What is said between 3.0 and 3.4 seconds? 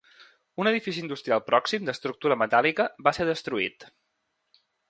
va ser